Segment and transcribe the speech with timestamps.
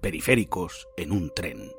[0.00, 1.70] periféricos en un tren.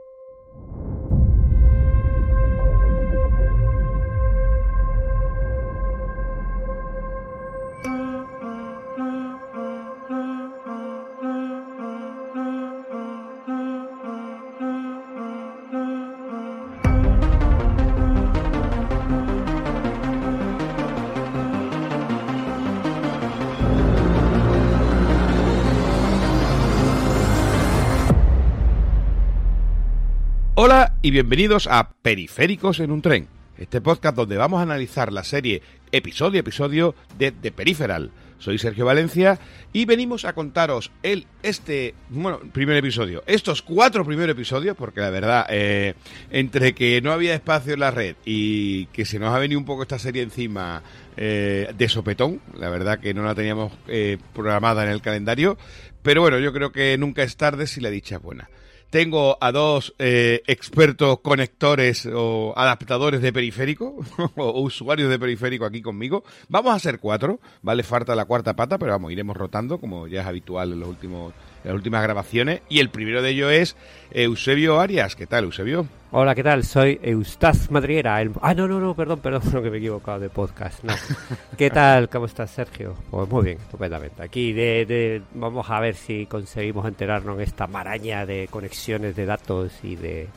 [31.04, 35.64] Y bienvenidos a Periféricos en un tren, este podcast donde vamos a analizar la serie
[35.92, 38.12] episodio a episodio de The Peripheral.
[38.38, 39.40] Soy Sergio Valencia
[39.74, 45.10] y venimos a contaros el este bueno primer episodio, estos cuatro primeros episodios, porque la
[45.10, 45.96] verdad eh,
[46.30, 49.66] entre que no había espacio en la red y que se nos ha venido un
[49.66, 50.84] poco esta serie encima
[51.18, 55.58] eh, de sopetón, la verdad que no la teníamos eh, programada en el calendario,
[56.04, 58.50] pero bueno yo creo que nunca es tarde si la dicha es buena.
[58.92, 65.82] Tengo a dos eh, expertos conectores o adaptadores de periférico o usuarios de periférico aquí
[65.82, 66.26] conmigo.
[66.50, 70.22] Vamos a ser cuatro, vale, falta la cuarta pata, pero vamos, iremos rotando como ya
[70.22, 72.62] es habitual en los últimos las últimas grabaciones.
[72.70, 73.76] Y el primero de ellos es
[74.12, 75.16] Eusebio Arias.
[75.16, 75.88] ¿Qué tal, Eusebio?
[76.12, 76.64] Hola, ¿qué tal?
[76.66, 78.22] Soy Eustace Madriera.
[78.22, 80.84] el- Ah, no, no, no, perdón, perdón, que me he equivocado de podcast.
[80.84, 80.94] No.
[81.58, 82.10] ¿Qué tal?
[82.10, 82.96] ¿Cómo estás, Sergio?
[83.10, 84.22] Pues muy bien, estupendamente.
[84.24, 89.26] Aquí de, de- vamos a ver si conseguimos enterarnos en esta maraña de conexiones de
[89.26, 90.28] datos y de,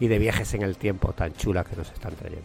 [0.00, 2.44] y de viajes en el tiempo tan chulas que nos están trayendo.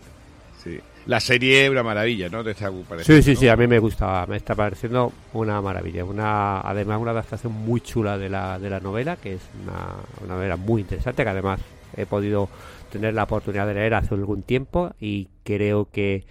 [0.63, 0.79] Sí.
[1.05, 2.43] La serie es una maravilla, ¿no?
[2.43, 2.69] Te está
[3.01, 3.39] Sí, sí, ¿no?
[3.39, 6.03] sí, a mí me gusta, me está pareciendo una maravilla.
[6.03, 10.35] Una, además, una adaptación muy chula de la, de la novela, que es una, una
[10.35, 11.61] novela muy interesante, que además
[11.95, 12.49] he podido
[12.91, 16.25] tener la oportunidad de leer hace algún tiempo y creo que,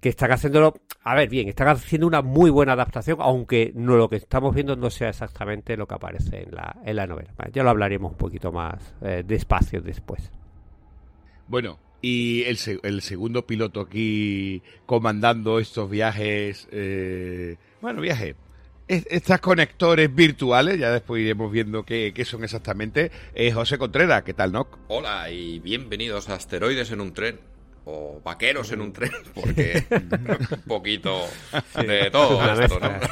[0.00, 4.08] que están haciéndolo, a ver, bien, están haciendo una muy buena adaptación, aunque no lo
[4.08, 7.30] que estamos viendo no sea exactamente lo que aparece en la, en la novela.
[7.36, 10.30] Vale, Ya lo hablaremos un poquito más eh, despacio después.
[11.48, 18.36] Bueno, y el, se- el segundo piloto aquí comandando estos viajes, eh, bueno, viajes,
[18.88, 24.22] es- estas conectores virtuales, ya después iremos viendo qué, qué son exactamente, es José Contreras,
[24.22, 24.78] ¿qué tal, Noc?
[24.88, 27.40] Hola y bienvenidos a Asteroides en un tren.
[27.92, 31.26] O vaqueros en un tren, porque un poquito
[31.76, 33.08] de todo Una esto, mezcla, ¿no?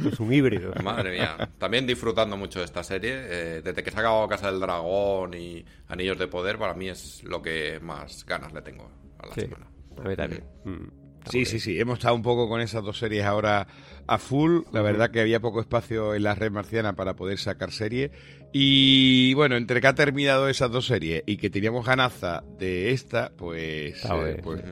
[0.00, 0.08] sí.
[0.12, 0.72] Es un híbrido.
[0.82, 1.48] Madre mía.
[1.58, 3.12] También disfrutando mucho de esta serie.
[3.14, 6.88] eh, desde que se ha acabado Casa del Dragón y Anillos de Poder, para mí
[6.88, 9.66] es lo que más ganas le tengo a la Sí, semana.
[9.98, 10.44] a mí también.
[10.64, 10.88] Mm,
[11.18, 13.66] está Sí, sí, sí, hemos estado un poco con esas dos series ahora
[14.06, 14.60] a full.
[14.72, 18.10] La verdad que había poco espacio en la red marciana para poder sacar serie.
[18.52, 23.30] Y bueno, entre que ha terminado esas dos series y que teníamos ganaza de esta,
[23.36, 24.02] pues...
[24.04, 24.62] Eh, pues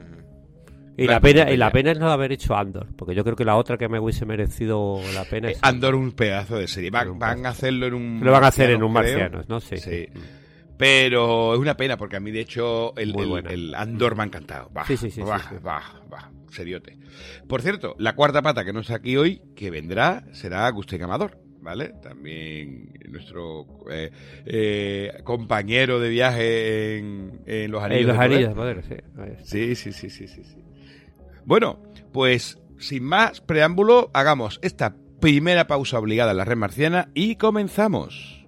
[0.96, 3.44] Y la, pena, y la pena es no haber hecho Andor, porque yo creo que
[3.44, 6.90] la otra que me hubiese merecido la pena es Eh, Andor un pedazo de serie.
[6.90, 8.20] Van, van a hacerlo en un.
[8.24, 9.18] Lo van a hacer en marciano, un creo.
[9.18, 9.60] marcianos, ¿no?
[9.60, 9.76] Sí.
[9.76, 10.06] Sí.
[10.78, 13.14] Pero es una pena porque a mí, de hecho, el,
[13.48, 14.70] el- Andor me ha encantado.
[14.72, 15.56] Bah, Sí, sí, sí, sí, bah, sí.
[15.62, 16.98] bah, bah, seriote.
[17.46, 21.38] Por cierto, la cuarta pata que no está aquí hoy, que vendrá, será Agustín Amador.
[21.66, 21.94] ¿Vale?
[22.00, 24.12] También nuestro eh,
[24.44, 28.06] eh, compañero de viaje en, en los anillos.
[28.06, 28.32] los de poder.
[28.32, 28.84] anillos de poder,
[29.42, 29.74] sí.
[29.74, 30.64] Sí, sí, sí, sí, sí, sí.
[31.44, 31.82] Bueno,
[32.12, 38.46] pues sin más preámbulo, hagamos esta primera pausa obligada en la red marciana y comenzamos.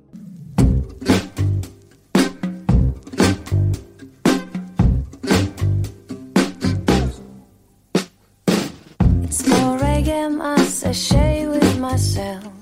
[9.25, 10.41] It's 4 a.m.
[10.41, 12.58] I sashay with myself.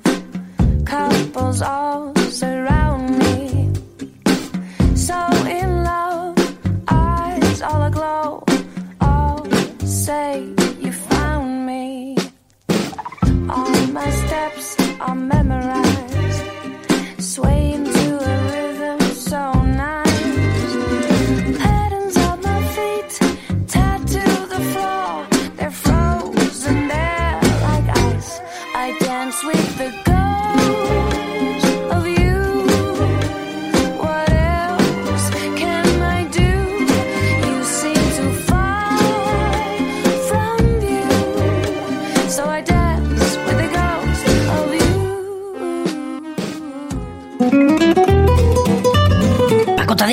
[0.86, 3.72] Couples all surround me.
[4.94, 5.18] So
[5.58, 6.38] in love,
[6.88, 8.44] eyes all aglow.
[9.00, 9.44] All
[9.84, 10.46] say
[10.80, 12.16] you found me.
[13.50, 15.85] All my steps are memorized.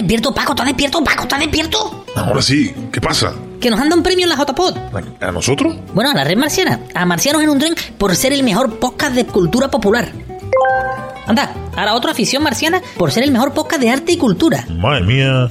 [0.03, 0.51] Despierto, Paco?
[0.51, 1.23] ¿Estás despierto, Paco?
[1.23, 2.05] ¿Estás despierto?
[2.15, 3.33] Ahora sí, ¿qué pasa?
[3.59, 4.75] Que nos un premio en la JPod.
[5.21, 5.75] ¿A nosotros?
[5.93, 6.81] Bueno, a la red marciana.
[6.93, 10.11] A Marcianos en un tren por ser el mejor podcast de cultura popular.
[11.25, 14.65] Anda, ahora otra afición marciana por ser el mejor podcast de arte y cultura.
[14.69, 15.49] Madre mía.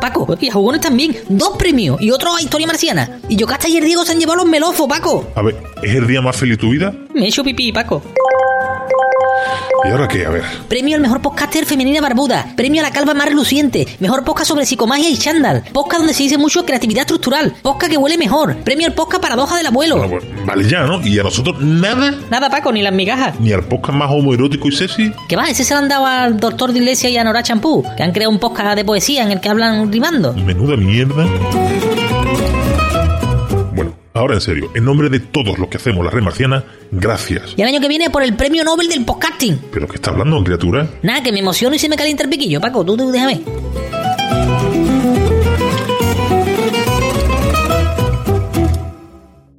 [0.00, 1.16] Paco, y a jugones también.
[1.28, 3.18] Dos premios y otro a historia marciana.
[3.28, 5.28] Y Yocasta y el Diego se han llevado los melofos, Paco.
[5.34, 6.94] A ver, ¿es el día más feliz de tu vida?
[7.12, 8.00] Me he hecho pipí, Paco.
[9.84, 10.26] ¿Y ahora qué?
[10.26, 10.44] A ver.
[10.68, 12.52] Premio al mejor podcaster femenina barbuda.
[12.56, 13.86] Premio a la calva más reluciente.
[14.00, 15.62] Mejor podcast sobre psicomagia y chándal.
[15.72, 17.54] Podcast donde se dice mucho creatividad estructural.
[17.62, 18.56] Podcast que huele mejor.
[18.64, 19.98] Premio al podcast paradoja del abuelo.
[19.98, 21.00] Bueno, pues, vale ya, ¿no?
[21.06, 22.14] ¿Y a nosotros nada?
[22.30, 23.38] Nada, Paco, ni las migajas.
[23.40, 25.12] ¿Ni al podcast más homoerótico y sexy?
[25.28, 25.48] ¿Qué va?
[25.48, 28.12] Ese se lo han dado al doctor de Iglesia y a Nora Champú, que han
[28.12, 30.34] creado un podcast de poesía en el que hablan rimando.
[30.34, 31.24] Menuda mierda.
[34.18, 37.54] Ahora en serio, en nombre de todos los que hacemos la red marciana, gracias.
[37.56, 39.60] Y el año que viene por el premio Nobel del podcasting.
[39.72, 40.88] ¿Pero qué está hablando, criatura?
[41.04, 42.84] Nada, que me emociono y se me calienta el piquillo, Paco.
[42.84, 43.42] Tú, tú déjame.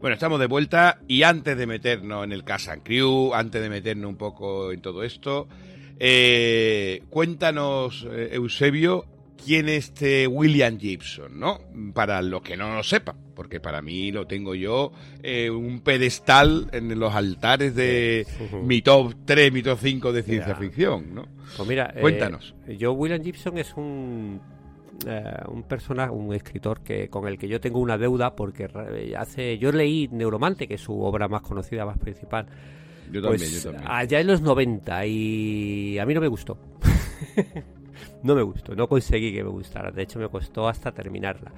[0.01, 3.69] Bueno, estamos de vuelta y antes de meternos en el Cast and Crew, antes de
[3.69, 5.47] meternos un poco en todo esto,
[5.99, 9.05] eh, cuéntanos, eh, Eusebio,
[9.43, 11.59] quién es este William Gibson, ¿no?
[11.93, 14.91] Para los que no lo sepan, porque para mí lo tengo yo
[15.23, 18.27] eh, un pedestal en los altares de
[18.63, 21.27] mi top 3, mi top 5 de ciencia ficción, ¿no?
[21.57, 22.55] Pues mira, eh, Cuéntanos.
[22.77, 24.39] yo, William Gibson es un,
[25.07, 28.67] eh, un personaje, un escritor que con el que yo tengo una deuda porque
[29.17, 32.45] hace, yo leí Neuromante, que es su obra más conocida, más principal.
[33.11, 33.91] Yo también, pues, yo también.
[33.91, 36.59] Allá en los 90 y a mí no me gustó.
[38.23, 39.91] no me gustó, no conseguí que me gustara.
[39.91, 41.51] De hecho, me costó hasta terminarla.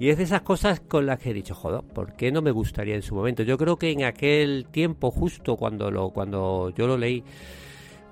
[0.00, 2.52] Y es de esas cosas con las que he dicho, joder, ¿por qué no me
[2.52, 3.42] gustaría en su momento?
[3.42, 7.24] Yo creo que en aquel tiempo, justo cuando, lo, cuando yo lo leí,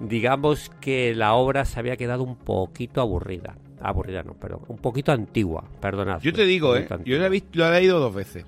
[0.00, 3.56] digamos que la obra se había quedado un poquito aburrida.
[3.80, 6.20] Aburrida no, pero un poquito antigua, perdonad.
[6.20, 6.86] Yo te digo, ¿eh?
[7.04, 8.44] Yo la he, visto- he leído dos veces.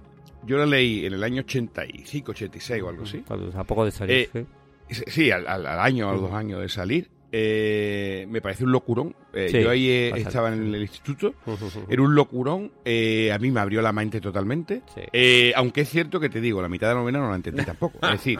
[0.46, 3.18] Yo lo leí en el año 85, 86 o algo así.
[3.18, 4.46] Cuando a poco de salir, Eh,
[4.90, 5.04] sí.
[5.06, 7.10] Sí, al, al- al año, a los dos años de salir.
[7.30, 9.14] Eh, me parece un locurón.
[9.32, 11.34] Eh, Sí, yo ahí eh, estaba en el instituto.
[11.88, 12.70] Era un locurón.
[12.84, 14.82] a mí me abrió la mente totalmente.
[15.56, 17.98] Aunque es cierto que te digo, la mitad de la novela no la entendí tampoco.
[18.02, 18.38] Es decir,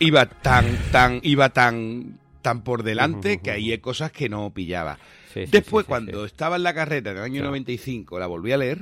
[0.00, 4.98] iba tan, tan, iba tan, tan por delante que ahí hay cosas que no pillaba.
[5.32, 7.48] Sí, Después, cuando estaba en la carrera en el año Claro.
[7.50, 8.78] 95, la volví a leer.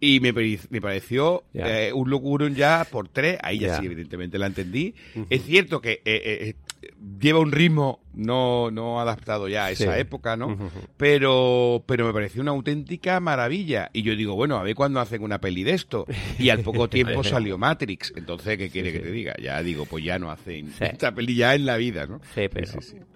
[0.00, 3.38] Y me, pare- me pareció eh, un locurón ya por tres.
[3.42, 4.94] Ahí ya, sí, evidentemente la entendí.
[5.30, 9.94] Es cierto que eh, eh, eh, lleva un ritmo no, no adaptado ya a esa
[9.94, 10.00] Sí.
[10.00, 10.56] época, ¿no?
[10.96, 13.90] Pero, pero me pareció una auténtica maravilla.
[13.92, 16.06] Y yo digo, bueno, a ver cuándo hacen una peli de esto.
[16.38, 18.12] Y al poco tiempo salió Matrix.
[18.16, 19.34] Entonces, ¿qué quiere que te diga?
[19.40, 22.20] Ya digo, pues ya no hacen esta peli ya en la vida, ¿no?
[22.34, 22.66] Sí, pero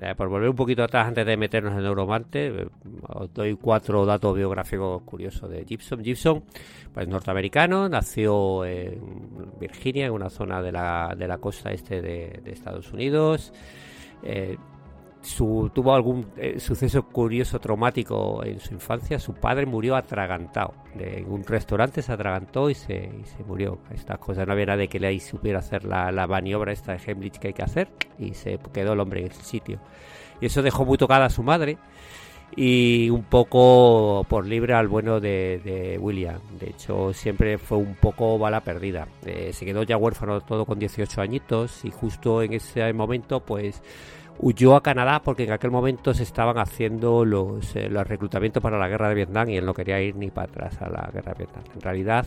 [0.01, 2.67] eh, por volver un poquito atrás antes de meternos en Neuromante, eh,
[3.09, 6.03] os doy cuatro datos biográficos curiosos de Gibson.
[6.05, 6.45] Gibson,
[6.93, 9.01] pues norteamericano, nació en
[9.61, 13.53] Virginia, en una zona de la, de la costa este de, de Estados Unidos.
[14.23, 14.57] Eh,
[15.25, 19.19] su- tuvo algún eh, suceso curioso, traumático en su infancia.
[19.19, 20.75] Su padre murió atragantado.
[20.95, 23.79] De- en un restaurante se atragantó y se, y se murió.
[23.93, 27.39] Estas cosas no había nadie que le supiera hacer la, la maniobra esta de Heimlich
[27.39, 27.89] que hay que hacer
[28.19, 29.79] y se quedó el hombre en ese sitio.
[30.41, 31.79] Y eso dejó muy tocada a su madre
[32.57, 36.39] y un poco por libre al bueno de, de William.
[36.61, 39.09] De hecho, siempre fue un poco bala perdida.
[39.25, 43.83] Eh, se quedó ya huérfano todo con 18 añitos y justo en ese momento, pues
[44.39, 48.79] huyó a Canadá porque en aquel momento se estaban haciendo los, eh, los reclutamientos para
[48.79, 51.33] la guerra de Vietnam y él no quería ir ni para atrás a la guerra
[51.33, 51.65] de Vietnam.
[51.75, 52.27] En realidad,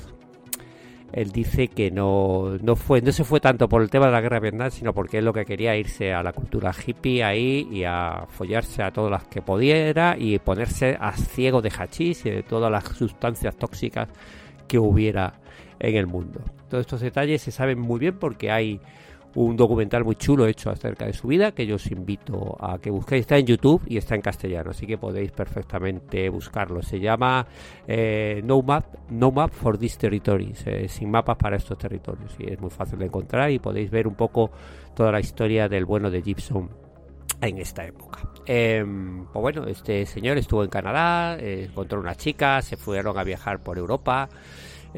[1.14, 4.22] él dice que no, no fue no se fue tanto por el tema de la
[4.22, 7.68] guerra de Vietnam, sino porque él lo que quería irse a la cultura hippie ahí
[7.72, 12.30] y a follarse a todas las que pudiera y ponerse a ciego de hachís y
[12.30, 14.10] de todas las sustancias tóxicas
[14.68, 15.34] que hubiera
[15.80, 16.42] en el mundo.
[16.70, 18.82] Todos estos detalles se saben muy bien porque hay
[19.36, 22.90] un documental muy chulo hecho acerca de su vida que yo os invito a que
[22.90, 23.22] busquéis.
[23.22, 26.82] Está en YouTube y está en castellano, así que podéis perfectamente buscarlo.
[26.82, 27.46] Se llama
[27.88, 32.36] eh, no, Map, no Map for These Territories, eh, sin mapas para estos territorios.
[32.40, 34.52] Y es muy fácil de encontrar y podéis ver un poco
[34.96, 36.70] toda la historia del bueno de Gibson
[37.42, 38.22] en esta época.
[38.46, 38.84] Eh,
[39.32, 43.62] pues bueno, este señor estuvo en Canadá, eh, encontró una chica, se fueron a viajar
[43.62, 44.30] por Europa.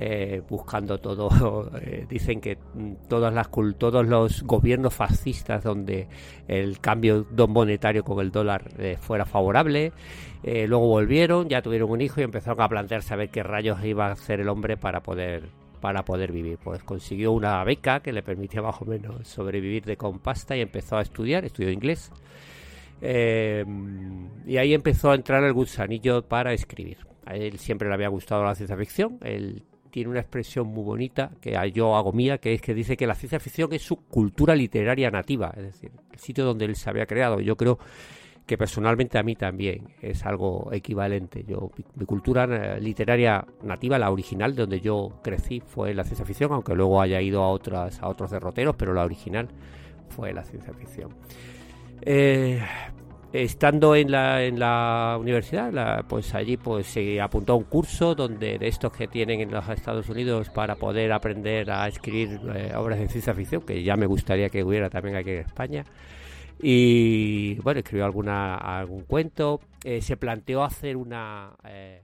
[0.02, 6.08] Eh, buscando todo, eh, dicen que mm, todas las todos los gobiernos fascistas donde
[6.48, 9.92] el cambio monetario con el dólar eh, fuera favorable,
[10.42, 14.08] luego volvieron, ya tuvieron un hijo y empezaron a plantearse a ver qué rayos iba
[14.08, 15.50] a hacer el hombre para poder
[15.82, 16.58] para poder vivir.
[16.64, 20.62] Pues consiguió una beca que le permitía más o menos sobrevivir de con pasta y
[20.62, 22.10] empezó a estudiar, estudió inglés
[23.02, 23.66] Eh,
[24.46, 27.00] y ahí empezó a entrar el gusanillo para escribir.
[27.26, 29.20] A él siempre le había gustado la ciencia ficción.
[29.22, 33.08] Él tiene una expresión muy bonita que yo hago mía, que es que dice que
[33.08, 36.90] la ciencia ficción es su cultura literaria nativa, es decir, el sitio donde él se
[36.90, 37.40] había creado.
[37.40, 37.80] Yo creo
[38.50, 41.44] que personalmente a mí también es algo equivalente.
[41.48, 46.26] Yo mi, cultura eh, literaria nativa, la original, de donde yo crecí, fue la ciencia
[46.26, 49.48] ficción, aunque luego haya ido a otras a otros derroteros, pero la original
[50.10, 51.14] fue la ciencia ficción.
[52.02, 52.60] Eh,
[53.32, 58.58] estando en la, en la universidad, pues allí pues se apuntó a un curso donde
[58.58, 63.00] de estos que tienen en los Estados Unidos para poder aprender a escribir eh, obras
[63.00, 65.86] de ciencia ficción, que ya me gustaría que hubiera también aquí en España.
[66.62, 69.62] Y bueno, escribió alguna, algún cuento.
[69.84, 71.52] Eh, se planteó hacer una...
[71.64, 72.04] Eh,